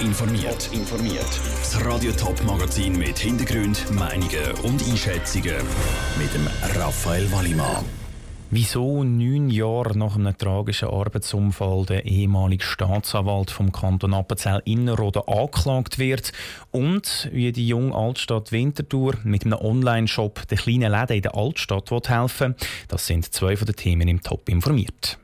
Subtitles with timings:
[0.00, 0.70] informiert.
[0.72, 1.40] informiert.
[1.60, 5.56] Das Radio Top Magazin mit Hintergrund, Meinungen und Einschätzungen
[6.18, 6.46] mit dem
[6.80, 7.84] Raphael Wallimann.
[8.50, 15.98] Wieso neun Jahre nach einem tragischen Arbeitsunfall der ehemalige Staatsanwalt vom Kanton Appenzell Innerrhoden angeklagt
[15.98, 16.32] wird
[16.70, 21.90] und wie die junge Altstadt Winterthur mit einem Online-Shop den kleinen Läden in der Altstadt
[22.08, 25.18] helfen will, das sind zwei von den Themen im Top informiert.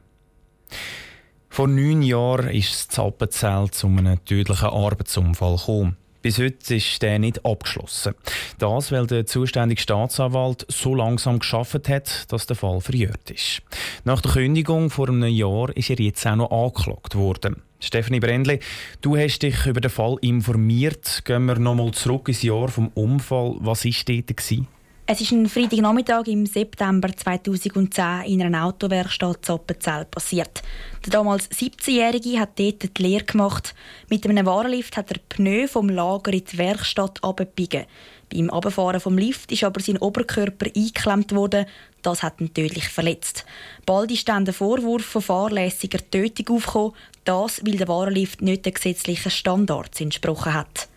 [1.52, 5.96] Vor neun Jahren ist das Appenzell zu einem tödlichen Arbeitsunfall gekommen.
[6.22, 8.14] Bis heute ist der nicht abgeschlossen.
[8.58, 13.62] Das, weil der zuständige Staatsanwalt so langsam geschafft hat, dass der Fall verjährt ist.
[14.04, 17.56] Nach der Kündigung vor einem Jahr ist er jetzt auch noch angeklagt worden.
[17.80, 18.60] Stephanie Brendli,
[19.00, 21.22] du hast dich über den Fall informiert.
[21.24, 23.56] Gehen wir nochmal zurück ins Jahr vom Unfall.
[23.58, 24.36] Was war dort?
[24.36, 24.68] Gewesen?
[25.12, 30.62] Es ist ein Freitagnachmittag im September 2010 in einer Autowerkstatt Zoppenzell passiert.
[31.04, 33.74] Der damals 17-Jährige hat dort die Lehre gemacht.
[34.08, 37.86] Mit einem Warenlift hat er Pneu vom Lager in die Werkstatt abgebiegen.
[38.32, 41.66] Beim Abfahren vom Lift ist aber sein Oberkörper eingeklemmt worden.
[42.02, 43.44] Das hat ihn tödlich verletzt.
[43.86, 46.92] Bald ist dann der Vorwurf von fahrlässiger Tötung aufgekommen.
[47.24, 50.88] Das, weil der Warenlift nicht den gesetzlichen Standards entsprochen hat.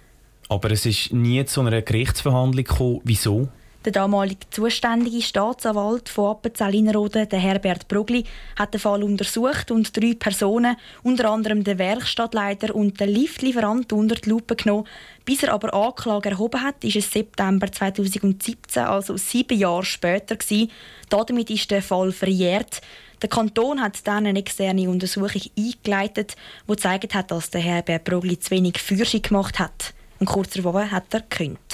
[0.49, 3.01] Aber es ist nie zu einer Gerichtsverhandlung gekommen.
[3.05, 3.49] Wieso?
[3.85, 8.23] Der damalige zuständige Staatsanwalt von Appenzell-Innerrhoden, Herbert Brugli,
[8.57, 14.15] hat den Fall untersucht und drei Personen, unter anderem den Werkstattleiter und den Liftlieferant, unter
[14.15, 14.87] die Lupe genommen.
[15.25, 20.37] Bis er aber Anklage erhoben hat, ist es September 2017, also sieben Jahre später.
[20.37, 20.71] Gewesen.
[21.09, 22.79] Damit ist der Fall verjährt.
[23.21, 28.39] Der Kanton hat dann eine externe Untersuchung eingeleitet, die gezeigt hat, dass der Herbert Brugli
[28.39, 29.93] zu wenig Führung gemacht hat.
[30.19, 31.72] Und kurz darauf hat er gekündigt.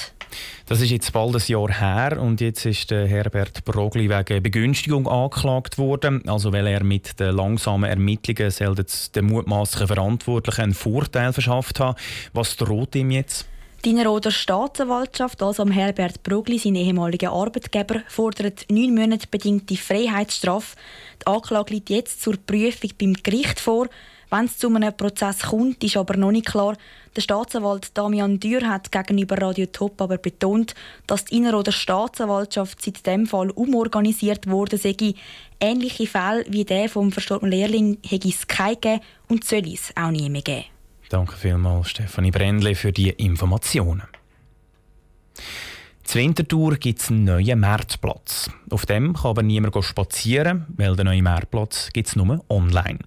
[0.70, 5.08] Das ist jetzt bald ein Jahr her und jetzt ist der Herbert Brogli wegen Begünstigung
[5.08, 6.30] angeklagt worden.
[6.30, 8.54] Also weil er mit den langsamen Ermittlungen
[9.16, 11.98] den mutmaßlichen Verantwortlichen einen Vorteil verschafft hat.
[12.34, 13.48] Was droht ihm jetzt?
[13.84, 20.76] Die Innerrhoder Staatsanwaltschaft, also am Herbert Brugli, sein ehemaliger Arbeitgeber, fordert neun Monate bedingte Freiheitsstrafe.
[21.24, 23.88] Die Anklage liegt jetzt zur Prüfung beim Gericht vor.
[24.32, 26.76] Wenn es zu einem Prozess kommt, ist aber noch nicht klar.
[27.16, 30.76] Der Staatsanwalt Damian Dürr hat gegenüber Radio Top aber betont,
[31.08, 34.80] dass die Inneroder Staatsanwaltschaft seit dem Fall umorganisiert wurde.
[35.60, 40.12] Ähnliche Fälle wie der vom verstorbenen Lehrling hätte es keine gegeben und soll es auch
[40.12, 40.66] nie mehr geben.
[41.10, 44.04] Danke vielmals, Stefanie Brändle, für die Informationen.
[46.10, 48.50] Zur Winterthur gibt es einen neuen Marktplatz.
[48.72, 52.98] Auf dem kann aber niemand spazieren, weil der neue Marktplatz gibt es nur online.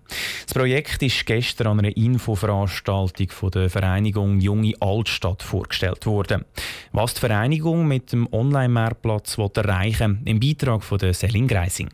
[0.44, 6.44] Das Projekt ist gestern an einer Infoveranstaltung von der Vereinigung Junge Altstadt vorgestellt worden.
[6.92, 11.88] Was die Vereinigung mit dem Online-Marktplatz erreichen will, im Beitrag von der Selin Greising.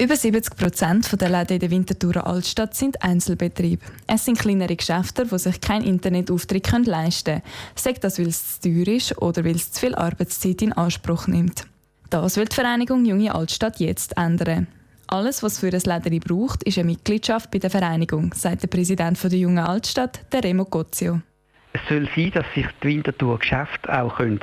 [0.00, 3.84] Über 70 Prozent der Läden in der Winterthurer Altstadt sind Einzelbetriebe.
[4.06, 7.42] Es sind kleinere Geschäfte, die sich keinen Internetauftritt leisten können.
[7.74, 11.26] Sei das, weil es zu teuer ist oder weil es zu viel Arbeitszeit in Anspruch
[11.26, 11.66] nimmt.
[12.10, 14.68] Das will die Vereinigung Junge Altstadt jetzt ändern.
[15.08, 19.20] Alles, was für ein Läden braucht, ist eine Mitgliedschaft bei der Vereinigung, sagt der Präsident
[19.20, 21.22] der Jungen Altstadt, der Remo Cozio.
[21.72, 24.38] Es soll sein, dass sich die Winterthur Geschäfte auch können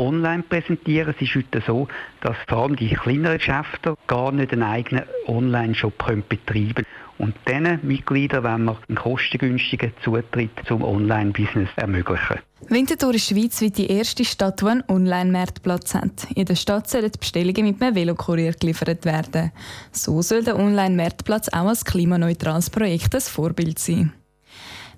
[0.00, 1.14] online präsentieren.
[1.14, 1.86] Es ist heute so,
[2.22, 6.86] dass vor allem die kleineren Geschäfte gar nicht einen eigenen Online-Shop betreiben können.
[7.18, 12.38] Und diesen Mitgliedern wollen wir einen kostengünstigen Zutritt zum Online-Business ermöglichen.
[12.68, 16.28] Winterthur ist schweizweit die erste Stadt, die einen Online-Marktplatz hat.
[16.34, 19.52] In der Stadt sollen die Bestellungen mit einem Velokurier geliefert werden.
[19.92, 24.14] So soll der Online-Marktplatz auch als klimaneutrales Projekt ein Vorbild sein.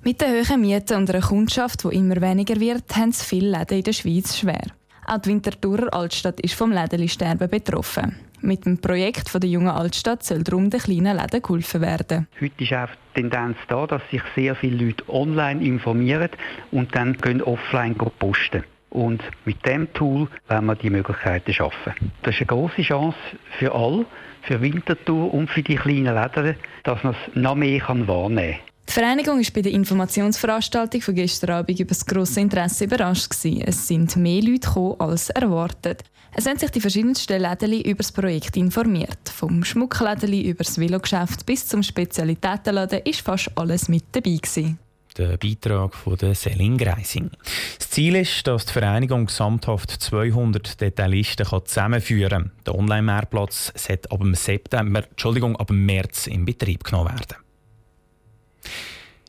[0.04, 3.78] Mit den hohen Mieten und einer Kundschaft, die immer weniger wird, haben es viele Läden
[3.78, 4.62] in der Schweiz schwer.
[5.04, 8.16] Auch die Winterthurer Altstadt ist vom Lädeli-Sterben betroffen.
[8.40, 12.28] Mit dem Projekt von der jungen Altstadt soll darum den kleinen Läden geholfen werden.
[12.40, 16.30] Heute ist auch die Tendenz da, dass sich sehr viele Leute online informieren
[16.70, 18.64] und dann können offline posten.
[18.90, 21.94] Und mit dem Tool werden wir die Möglichkeiten schaffen.
[22.22, 23.16] Das ist eine große Chance
[23.58, 24.06] für alle,
[24.42, 28.71] für Winterthur und für die kleinen Läden, dass man es noch mehr wahrnehmen kann.
[28.88, 33.30] Die Vereinigung war bei der Informationsveranstaltung von gestern Abend über das grosse Interesse überrascht.
[33.30, 33.62] Gewesen.
[33.62, 36.04] Es sind mehr Leute gekommen als erwartet.
[36.34, 39.28] Es haben sich die verschiedensten Läden über das Projekt informiert.
[39.28, 44.36] Vom Schmuckläden über das Velogeschäft bis zum Spezialitätenladen ist fast alles mit dabei.
[44.36, 44.78] Gewesen.
[45.18, 47.30] Der Beitrag von der Selin Greising.
[47.78, 52.52] Das Ziel ist, dass die Vereinigung gesamthaft 200 Detailisten zusammenführen kann.
[52.66, 57.36] Der Online-Mehrplatz sollte ab September, Entschuldigung, ab März in Betrieb genommen werden.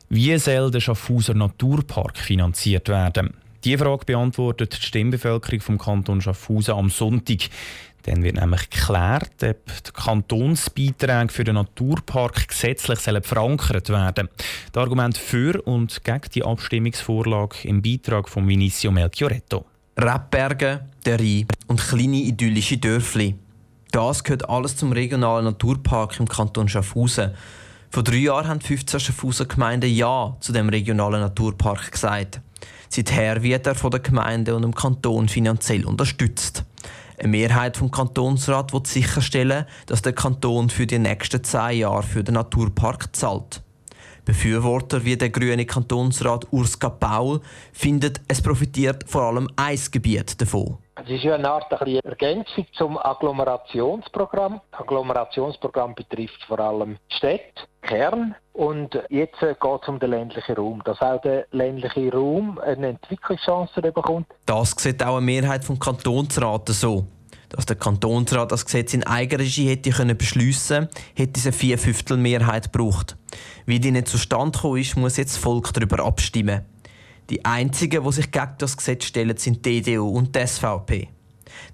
[0.08, 3.34] Wie soll der Schaffhauser Naturpark finanziert werden?
[3.64, 7.48] Diese Frage beantwortet die Stimmbevölkerung vom Kanton Schaffhausen am Sonntag.
[8.02, 14.28] Dann wird nämlich geklärt, ob die Kantonsbeiträge für den Naturpark gesetzlich verankert werden
[14.72, 19.64] Das Argument für und gegen die Abstimmungsvorlage im Beitrag von Vinicio Melchioretto.
[19.96, 23.36] Rebberge, der Rhein und kleine idyllische Dörfli.
[23.90, 27.30] Das gehört alles zum regionalen Naturpark im Kanton Schaffhausen.
[27.94, 32.40] Vor drei Jahren haben 15 Schaffhauser Gemeinden Ja zu dem regionalen Naturpark gesagt.
[32.88, 36.64] Seither wird er von der Gemeinde und dem Kanton finanziell unterstützt.
[37.18, 42.24] Eine Mehrheit vom Kantonsrat will sicherstellen, dass der Kanton für die nächsten zehn Jahre für
[42.24, 43.62] den Naturpark zahlt.
[44.24, 47.42] Befürworter wie der grüne Kantonsrat Urs Paul
[47.72, 50.78] findet, es profitiert vor allem ein Gebiet davon.
[50.96, 54.60] Es ist ja eine Art eine Ergänzung zum Agglomerationsprogramm.
[54.70, 58.36] Das Agglomerationsprogramm betrifft vor allem Städte, Kern.
[58.52, 63.82] Und jetzt geht es um den ländlichen Raum, dass auch der ländliche Raum eine Entwicklungschance
[63.82, 64.28] bekommt.
[64.46, 67.06] Das sieht auch eine Mehrheit vom Kantonsrat so.
[67.48, 71.52] Dass der Kantonsrat das Gesetz in Eigenregie hätte können beschliessen, hätte es eine
[72.72, 73.16] gebraucht.
[73.66, 76.64] Wie die nicht zustande gekommen ist, muss jetzt das Volk darüber abstimmen.
[77.30, 81.08] Die einzigen, die sich gegen das Gesetz stellen, sind die DDU und die SVP.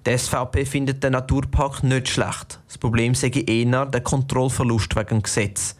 [0.05, 2.59] Die SVP findet den Naturpark nicht schlecht.
[2.67, 5.75] Das Problem sei eher der Kontrollverlust wegen dem Gesetz.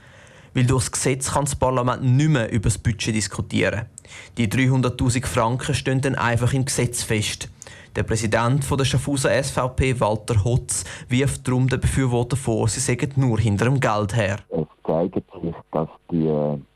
[0.53, 3.85] Weil durch das Gesetz kann das Parlament nicht mehr über das Budget diskutieren.
[4.37, 7.49] Die 300.000 Franken stehen dann einfach im Gesetz fest.
[7.95, 13.39] Der Präsident der Schaffhauser SVP, Walter Hotz, wirft darum den Befürworter vor, sie sägen nur
[13.39, 14.37] hinter dem Geld her.
[14.49, 16.29] Es zeigt sich, dass die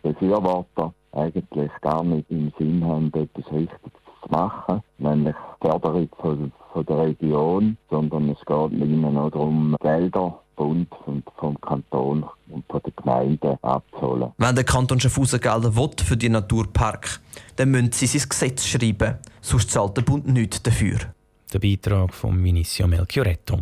[0.03, 3.91] Befürworter eigentlich gar nicht im Sinn haben, etwas Richtiges
[4.23, 10.39] zu machen, nämlich Förderung von, von der Region, sondern es geht ihnen auch darum, Gelder
[10.55, 14.31] Bund und vom Kanton und von den Gemeinden abzuholen.
[14.37, 17.19] Wenn der Kanton Schaffhausen Gelder will für die Naturpark,
[17.57, 20.97] dann müssen sie sein Gesetz schreiben, sonst zahlt der Bund nichts dafür.
[21.53, 23.59] Der Beitrag von Vinicio Melchioretto.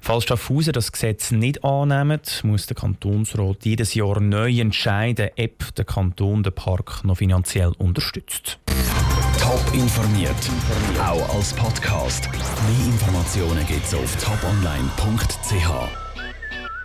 [0.00, 5.84] Falls Schaffhausen das Gesetz nicht annimmt, muss der Kantonsrat jedes Jahr neu entscheiden, ob der
[5.84, 8.58] Kanton den Park noch finanziell unterstützt.
[9.40, 10.34] Top informiert,
[10.98, 12.28] auch als Podcast.
[12.32, 16.05] Mehr Informationen gibt es auf toponline.ch.